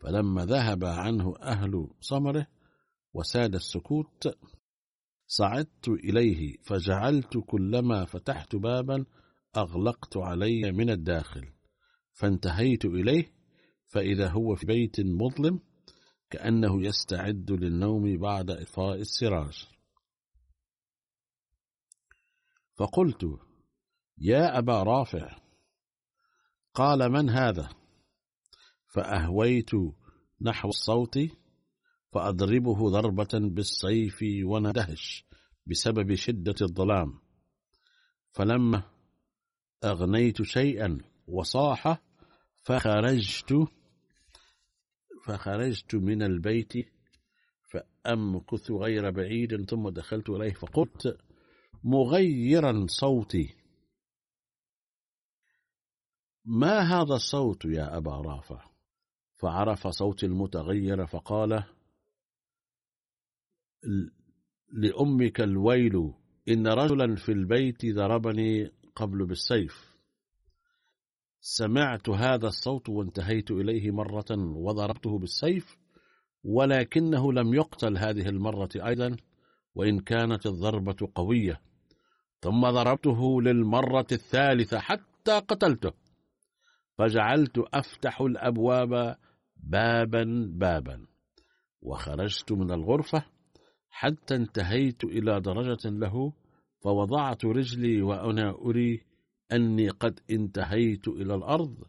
[0.00, 2.46] فلما ذهب عنه أهل صمره
[3.14, 4.38] وساد السكوت
[5.26, 9.04] صعدت إليه فجعلت كلما فتحت بابا
[9.56, 11.48] أغلقت علي من الداخل
[12.12, 13.32] فانتهيت إليه
[13.86, 15.60] فإذا هو في بيت مظلم
[16.30, 19.68] كأنه يستعد للنوم بعد إطفاء السراج.
[22.74, 23.26] فقلت
[24.18, 25.41] يا أبا رافع
[26.74, 27.68] قال من هذا؟
[28.86, 29.70] فأهويت
[30.40, 31.18] نحو الصوت
[32.12, 35.24] فأضربه ضربة بالسيف وندهش
[35.66, 37.20] بسبب شدة الظلام.
[38.32, 38.82] فلما
[39.84, 42.02] أغنيت شيئا وصاح
[42.62, 43.68] فخرجت
[45.24, 46.72] فخرجت من البيت
[47.70, 51.18] فأمكث غير بعيد ثم دخلت إليه فقلت
[51.84, 53.61] مغيرا صوتي.
[56.44, 58.72] ما هذا الصوت يا أبا رافع؟
[59.36, 61.64] فعرف صوت المتغير فقال
[64.72, 66.12] لأمك الويل
[66.48, 69.92] إن رجلا في البيت ضربني قبل بالسيف.
[71.40, 75.78] سمعت هذا الصوت وانتهيت إليه مرة وضربته بالسيف
[76.44, 79.16] ولكنه لم يقتل هذه المرة أيضا
[79.74, 81.60] وإن كانت الضربة قوية.
[82.40, 86.01] ثم ضربته للمرة الثالثة حتى قتلته.
[86.98, 89.16] فجعلت أفتح الأبواب
[89.56, 91.06] بابا بابا
[91.82, 93.24] وخرجت من الغرفة
[93.90, 96.32] حتى انتهيت إلى درجة له
[96.82, 99.04] فوضعت رجلي وأنا أري
[99.52, 101.84] أني قد انتهيت إلى الأرض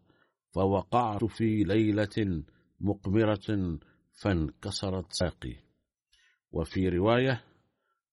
[0.52, 2.44] فوقعت في ليلة
[2.80, 3.80] مقمرة
[4.22, 5.56] فانكسرت ساقي.
[6.52, 7.44] وفي رواية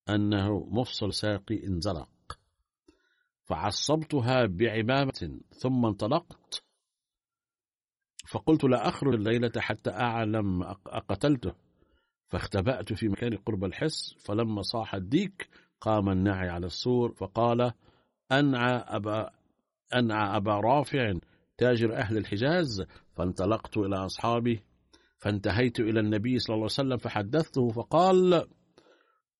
[0.09, 2.38] أنه مفصل ساقي انزلق.
[3.44, 6.64] فعصبتها بعمامة ثم انطلقت
[8.31, 11.53] فقلت لا أخرج الليلة حتى أعلم أقتلته.
[12.29, 15.49] فاختبأت في مكان قرب الحس فلما صاح الديك
[15.81, 17.73] قام الناعي على السور فقال
[18.33, 19.31] أنعى أبا,
[19.95, 21.12] أنعى أبا رافع
[21.59, 22.83] تاجر أهل الحجاز.
[23.16, 24.62] فانطلقت إلى أصحابي
[25.19, 28.47] فانتهيت إلى النبي صلى الله عليه وسلم فحدثته فقال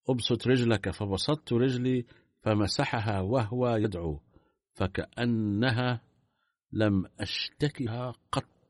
[0.09, 2.05] أبسط رجلك فبسطت رجلي
[2.41, 4.19] فمسحها وهو يدعو
[4.73, 6.01] فكأنها
[6.71, 8.60] لم أشتكها قط.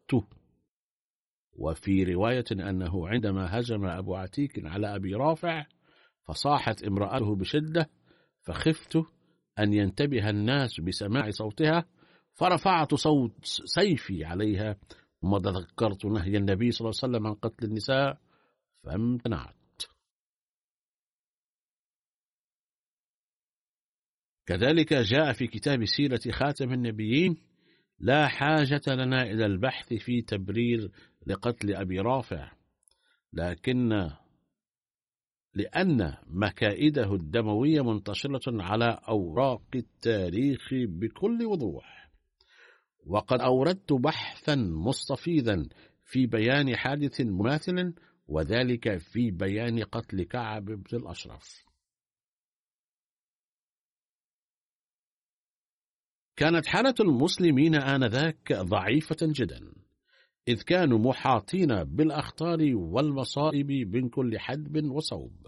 [1.54, 5.66] وفي رواية أنه عندما هجم أبو عتيك على أبي رافع
[6.24, 7.90] فصاحت امرأته بشدة
[8.42, 8.98] فخفت
[9.60, 11.86] أن ينتبه الناس بسماع صوتها
[12.34, 14.76] فرفعت صوت سيفي عليها
[15.22, 18.18] ثم تذكرت نهي النبي صلى الله عليه وسلم عن قتل النساء
[18.84, 19.56] فامتنعت.
[24.46, 27.51] كذلك جاء في كتاب سيرة خاتم النبيين
[28.02, 30.92] لا حاجة لنا إلى البحث في تبرير
[31.28, 32.52] لقتل أبي رافع
[33.34, 34.10] لكن
[35.54, 42.12] لأن مكائده الدموية منتشرة على أوراق التاريخ بكل وضوح.
[43.06, 45.70] وقد أوردت بحثا مستفيضا
[46.06, 47.94] في بيان حادث مماثل
[48.28, 51.71] وذلك في بيان قتل كعب بن الأشرف.
[56.42, 59.60] كانت حالة المسلمين آنذاك ضعيفة جدا
[60.48, 65.48] إذ كانوا محاطين بالأخطار والمصائب من كل حدب وصوب.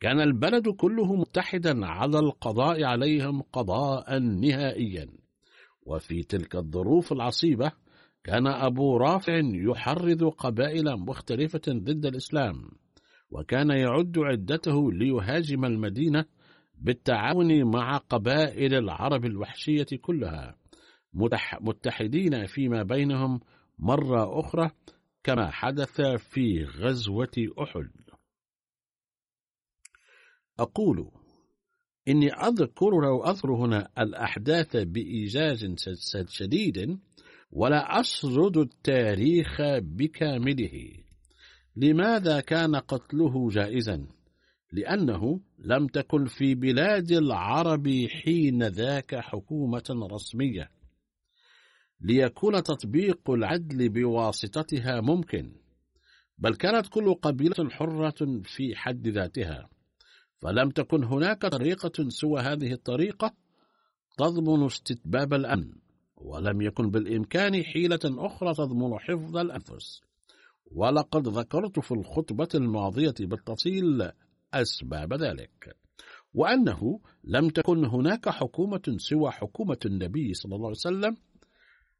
[0.00, 5.08] كان البلد كله متحدا على القضاء عليهم قضاء نهائيا.
[5.82, 7.72] وفي تلك الظروف العصيبة
[8.24, 12.70] كان أبو رافع يحرض قبائل مختلفة ضد الإسلام
[13.30, 16.24] وكان يعد عدته ليهاجم المدينة
[16.84, 20.58] بالتعاون مع قبائل العرب الوحشية كلها
[21.60, 23.40] متحدين فيما بينهم
[23.78, 24.70] مرة أخرى
[25.22, 27.32] كما حدث في غزوة
[27.62, 27.90] أحد.
[30.58, 31.10] أقول
[32.08, 35.64] إني أذكر لو أذكر هنا الأحداث بإيجاز
[36.28, 36.98] شديد
[37.50, 41.04] ولا أسرد التاريخ بكامله.
[41.76, 44.06] لماذا كان قتله جائزا؟
[44.72, 50.70] لأنه لم تكن في بلاد العرب حين ذاك حكومة رسمية.
[52.00, 55.52] ليكون تطبيق العدل بواسطتها ممكن
[56.38, 59.68] بل كانت كل قبيلة حرة في حد ذاتها.
[60.38, 63.34] فلم تكن هناك طريقة سوى هذه الطريقة
[64.18, 65.72] تضمن استتباب الأمن
[66.16, 70.00] ولم يكن بالإمكان حيلة أخرى تضمن حفظ الأنفس.
[70.72, 74.12] ولقد ذكرت في الخطبة الماضية بالتفصيل
[74.62, 75.76] أسباب ذلك.
[76.34, 81.16] وأنه لم تكن هناك حكومة سوى حكومة النبي صلى الله عليه وسلم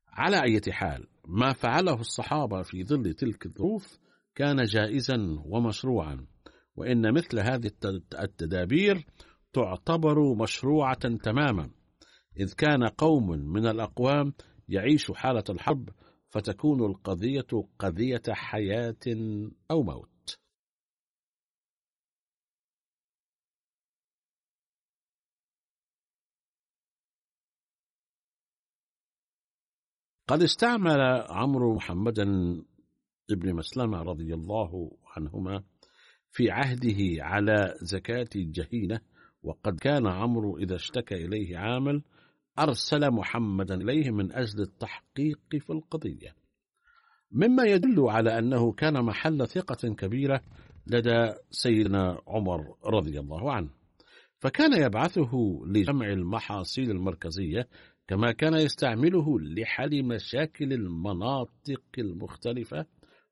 [0.09, 1.07] على أي حال.
[1.29, 3.99] ما فعله الصحابة في ظل تلك الظروف
[4.35, 6.27] كان جائزا ومشروعا.
[6.77, 7.71] وإن مثل هذه
[8.21, 9.07] التدابير
[9.53, 11.71] تعتبر مشروعة تماما.
[12.41, 14.33] إذ كان قوم من الأقوام
[14.69, 15.89] يعيش حالة الحرب
[16.31, 17.47] فتكون القضية
[17.79, 18.97] قضية حياة
[19.71, 20.14] أو موت.
[30.29, 32.25] قد استعمل عمرو محمدا
[33.31, 35.63] ابن مسلمة رضي الله عنهما
[36.31, 39.01] في عهده على زكاة الجهينة
[39.43, 42.03] وقد كان عمرو إذا اشتكى إليه عامل
[42.59, 46.35] أرسل محمدا إليه من أجل التحقيق في القضية.
[47.33, 50.41] مما يدل على أنه كان محل ثقة كبيرة
[50.87, 53.71] لدى سيدنا عمر رضي الله عنه.
[54.39, 57.69] فكان يبعثه لجمع المحاصيل المركزية
[58.07, 62.87] كما كان يستعمله لحل مشاكل المناطق المختلفة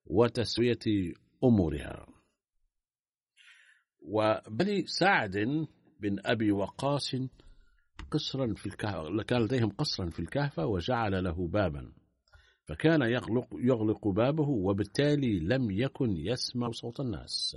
[0.07, 1.12] وتسوية
[1.45, 2.07] أمورها.
[4.03, 5.37] وبني سعد
[6.01, 7.14] بن أبي وقاص
[8.11, 11.93] قصرا في الكهف كان لديهم قصرا في الكهف وجعل له بابا.
[12.64, 17.57] فكان يغلق, يغلق بابه وبالتالي لم يكن يسمع صوت الناس.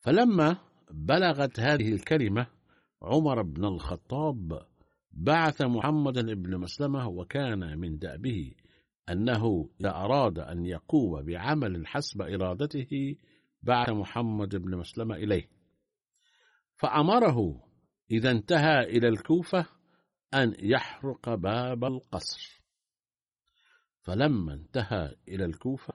[0.00, 0.56] فلما
[0.90, 2.46] بلغت هذه الكلمة
[3.02, 4.71] عمر بن الخطاب
[5.12, 8.54] بعث محمدا بن مسلمة وكان من دأبه
[9.08, 13.16] أنه إذا أراد أن يقوم بعمل حسب إرادته
[13.62, 15.48] بعث محمد بن مسلمة إليه.
[16.76, 17.64] فأمره
[18.10, 19.66] إذا انتهى إلى الكوفة
[20.34, 22.62] أن يحرق باب القصر.
[24.00, 25.94] فلما انتهى إلى الكوفة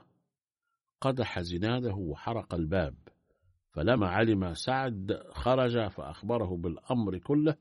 [1.02, 2.96] قدح زناده وحرق الباب.
[3.72, 7.56] فلما علم سعد خرج فأخبره بالأمر كله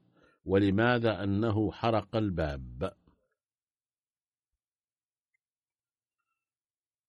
[0.46, 2.92] ولماذا أنه حرق الباب؟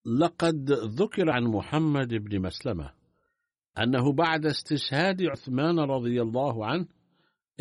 [0.05, 2.93] لقد ذكر عن محمد بن مسلمة
[3.77, 6.88] أنه بعد استشهاد عثمان رضي الله عنه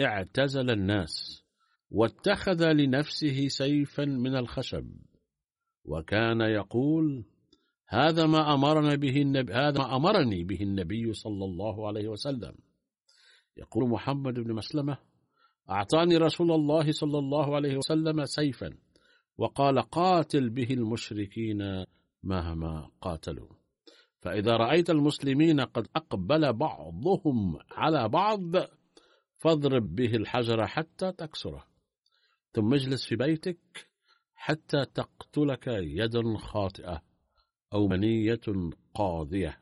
[0.00, 1.44] اعتزل الناس
[1.90, 4.90] واتخذ لنفسه سيفا من الخشب
[5.84, 7.24] وكان يقول
[7.88, 12.54] هذا ما أمرنا به النبي هذا ما أمرني به النبي صلى الله عليه وسلم
[13.56, 14.98] يقول محمد بن مسلمة
[15.70, 18.76] أعطاني رسول الله صلى الله عليه وسلم سيفا
[19.38, 21.84] وقال قاتل به المشركين
[22.22, 23.48] مهما قاتلوا.
[24.20, 28.40] فإذا رأيت المسلمين قد أقبل بعضهم على بعض
[29.36, 31.66] فاضرب به الحجر حتى تكسره.
[32.52, 33.88] ثم اجلس في بيتك
[34.34, 37.02] حتى تقتلك يد خاطئة
[37.72, 38.40] أو منية
[38.94, 39.58] قاضية.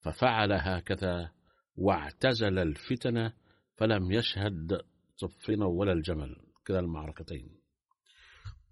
[0.00, 1.30] ففعل هكذا
[1.76, 3.30] واعتزل الفتن
[3.76, 4.82] فلم يشهد
[5.28, 7.60] صفين ولا الجمل كلا المعركتين.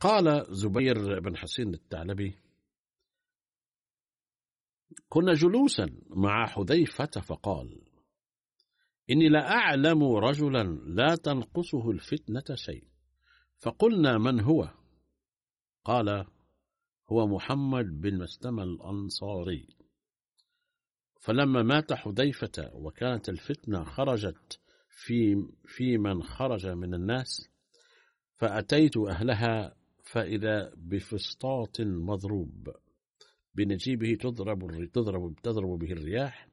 [0.00, 2.34] قال زبير بن حسين الثعلبي
[5.08, 7.82] كنا جلوسا مع حذيفة فقال
[9.10, 12.84] إني لأعلم رجلا لا تنقصه الفتنة شيء
[13.58, 14.74] فقلنا من هو؟
[15.84, 16.26] قال
[17.12, 19.68] هو محمد بن مسلم الأنصاري.
[21.20, 24.60] فلما مات حذيفة وكانت الفتنة خرجت
[25.04, 27.50] في في من خرج من الناس
[28.36, 32.68] فأتيت أهلها فإذا بفسطاط مضروب
[33.54, 36.48] بنجيبه تضرب تضرب تضرب به الرياح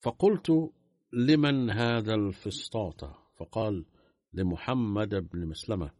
[0.00, 0.70] فقلت
[1.12, 3.04] لمن هذا الفسطاط؟
[3.36, 3.84] فقال
[4.32, 5.90] لمحمد بن مسلمة.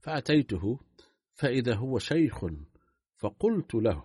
[0.00, 0.80] فأتيته
[1.32, 2.44] فإذا هو شيخ
[3.16, 4.04] فقلت له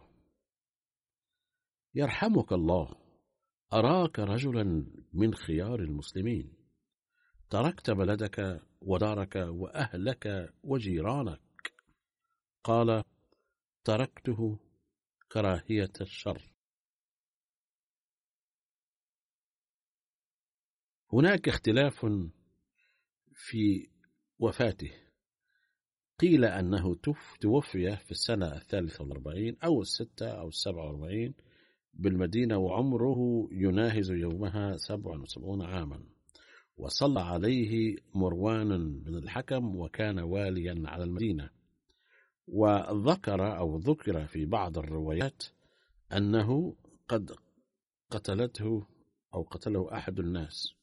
[1.95, 2.95] يرحمك الله
[3.73, 6.58] أراك رجلا من خيار المسلمين.
[7.49, 11.73] تركت بلدك ودارك وأهلك وجيرانك.
[12.63, 13.03] قال
[13.83, 14.59] تركته
[15.31, 16.53] كراهية الشر.
[21.13, 22.05] هناك اختلاف
[23.33, 23.89] في
[24.39, 24.91] وفاته.
[26.19, 26.95] قيل أنه
[27.41, 31.33] توفي في السنة الثالثة والأربعين أو الستة أو السبعة والأربعين
[31.93, 36.18] بالمدينة وعمره يناهز يومها سبع وسبعون عاما.
[36.79, 41.49] وصلى عليه مروان بن الحكم وكان واليا على المدينة.
[42.47, 45.43] وذكر أو ذكر في بعض الروايات
[46.13, 46.75] أنه
[47.07, 47.31] قد
[48.09, 48.85] قتلته
[49.33, 50.78] أو قتله أحد الناس.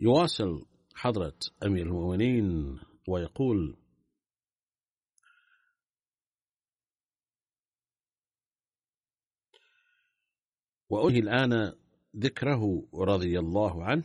[0.00, 2.78] يواصل حضرة أمير المؤمنين
[3.08, 3.76] ويقول
[10.90, 11.72] وأنهي الآن
[12.16, 14.04] ذكره رضي الله عنه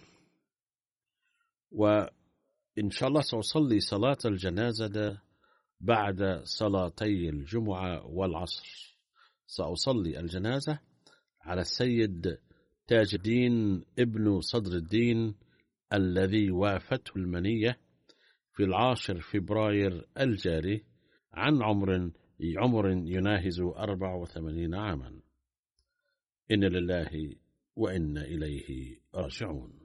[1.71, 5.21] وإن شاء الله سأصلي صلاة الجنازة
[5.79, 8.97] بعد صلاتي الجمعة والعصر.
[9.47, 10.79] سأصلي الجنازة
[11.41, 12.37] على السيد
[12.87, 15.35] تاج الدين ابن صدر الدين
[15.93, 17.79] الذي وافته المنية
[18.53, 20.85] في العاشر فبراير الجاري
[21.33, 22.11] عن عمر
[22.57, 25.21] عمر يناهز 84 عاما.
[26.51, 27.35] إن لله
[27.75, 29.79] وإنا إليه راجعون.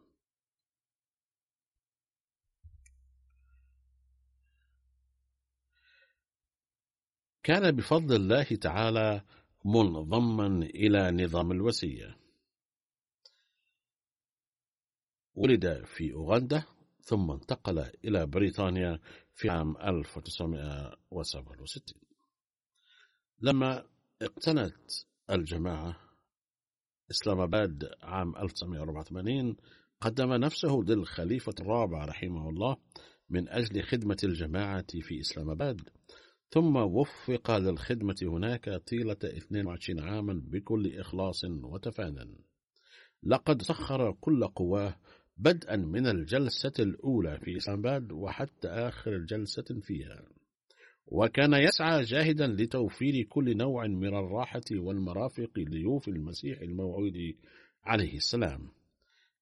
[7.42, 9.22] كان بفضل الله تعالى
[9.64, 12.17] منضما إلى نظام الوسية
[15.38, 16.62] ولد في أوغندا
[17.00, 18.98] ثم انتقل إلى بريطانيا
[19.34, 21.82] في عام 1967
[23.40, 23.84] لما
[24.22, 24.90] اقتنت
[25.30, 25.96] الجماعة
[27.10, 29.56] إسلام آباد عام 1984
[30.00, 32.76] قدم نفسه للخليفة الرابع رحمه الله
[33.30, 35.80] من أجل خدمة الجماعة في إسلام آباد
[36.50, 42.38] ثم وفق للخدمة هناك طيلة 22 عاما بكل إخلاص وتفانن
[43.22, 44.96] لقد سخر كل قواه
[45.38, 50.22] بدءا من الجلسة الأولى في إسلام وحتى آخر جلسة فيها.
[51.06, 57.34] وكان يسعى جاهدا لتوفير كل نوع من الراحة والمرافق لضيوف المسيح الموعود
[57.84, 58.68] عليه السلام.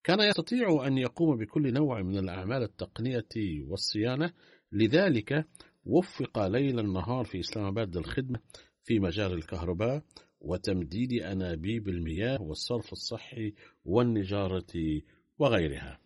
[0.04, 4.32] كان يستطيع أن يقوم بكل نوع من الأعمال التقنية والصيانة
[4.72, 5.46] لذلك
[5.84, 8.40] وفق ليل النهار في إسلام آباد للخدمة
[8.82, 10.02] في مجال الكهرباء
[10.40, 15.00] وتمديد أنابيب المياه والصرف الصحي والنجارة
[15.38, 16.00] وغيرها.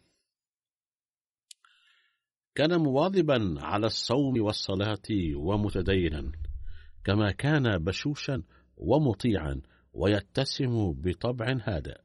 [2.55, 6.33] كان مواظبا على الصوم والصلاة ومتدينا
[7.05, 8.43] كما كان بشوشا
[8.77, 9.63] ومطيعا
[9.93, 12.01] ويتسم بطبع هادئ.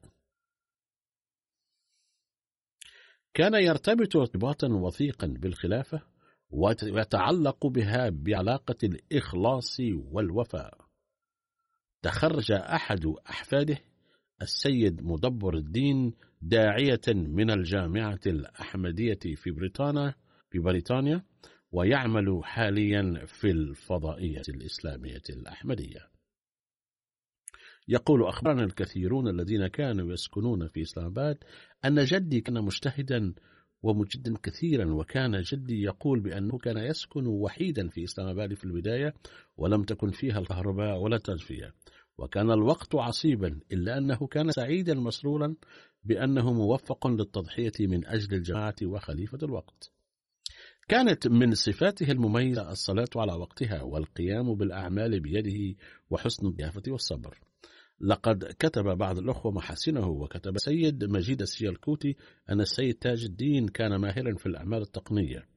[3.34, 6.01] كان يرتبط ارتباطا وثيقا بالخلافة
[6.49, 10.86] ويتعلق بها بعلاقة الإخلاص والوفاء.
[12.01, 13.78] تخرج أحد أحفاده
[14.41, 16.13] السيد مدبر الدين
[16.48, 20.16] داعية من الجامعة الأحمدية في بريطانيا
[20.50, 21.24] في بريطانيا
[21.72, 26.10] ويعمل حاليا في الفضائية الإسلامية الأحمدية.
[27.88, 31.38] يقول أخبرنا الكثيرون الذين كانوا يسكنون في إسلام آباد
[31.86, 33.34] أن جدي كان مجتهدا
[33.84, 39.14] ومجدا كثيرا وكان جدي يقول بأنه كان يسكن وحيدا في إسلام آباد في البداية
[39.58, 41.74] ولم تكن فيها الكهرباء ولا التدفئة
[42.18, 45.56] وكان الوقت عصيبا إلا أنه كان سعيدا مسرورا
[46.06, 49.91] بأنه موفق للتضحية من أجل الجماعة وخليفة الوقت.
[50.88, 55.76] كانت من صفاته المميزة الصلاة على وقتها والقيام بالأعمال بيده
[56.10, 57.39] وحسن الضيافة والصبر.
[57.99, 62.16] لقد كتب بعض الأخوة محاسنه وكتب سيد مجيد السيالكوتي
[62.49, 65.55] أن السيد تاج الدين كان ماهرا في الأعمال التقنية.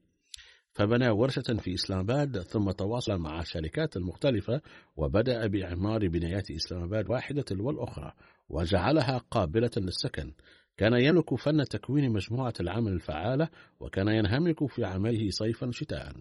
[0.73, 4.61] فبنى ورشة في إسلام آباد ثم تواصل مع الشركات المختلفة
[4.95, 8.13] وبدأ بإعمار بنايات إسلام آباد واحدة تلو الأخرى
[8.49, 10.33] وجعلها قابلة للسكن.
[10.79, 13.49] كان يملك فن تكوين مجموعة العمل الفعالة
[13.79, 16.13] وكان ينهمك في عمله صيفا وشتاء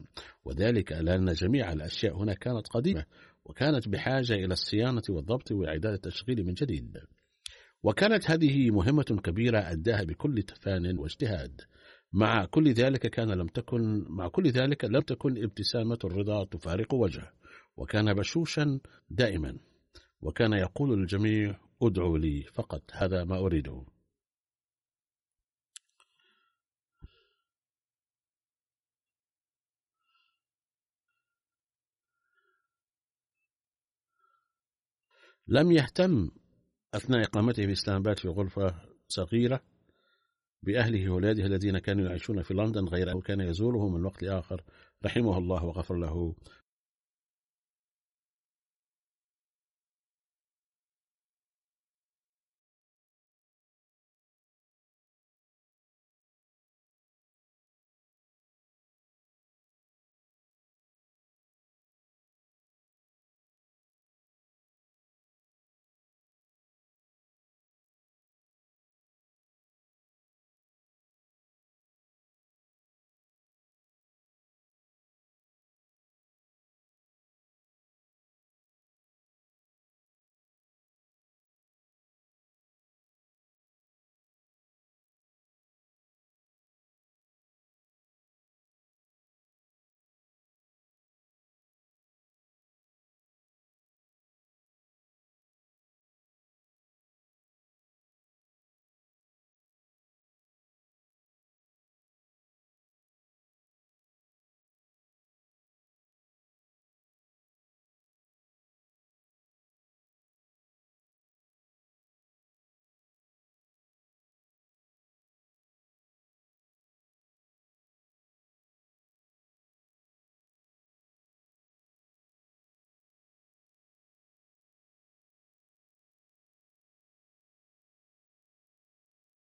[0.44, 3.04] وذلك لأن جميع الأشياء هنا كانت قديمة
[3.44, 6.98] وكانت بحاجة إلى الصيانة والضبط وإعداد التشغيل من جديد.
[7.82, 11.60] وكانت هذه مهمة كبيرة أداها بكل تفان واجتهاد.
[12.12, 17.32] مع كل ذلك كان لم تكن مع كل ذلك لم تكن ابتسامة الرضا تفارق وجهه
[17.76, 18.80] وكان بشوشا
[19.10, 19.58] دائما
[20.20, 23.84] وكان يقول للجميع ادعوا لي فقط هذا ما أريده.
[35.48, 36.30] لم يهتم
[36.94, 38.74] أثناء إقامته في إسلام في غرفة
[39.08, 39.62] صغيرة
[40.62, 44.62] بأهله وأولاده الذين كانوا يعيشون في لندن غير أنه كان يزورهم من وقت لآخر.
[45.04, 46.34] رحمه الله وغفر له.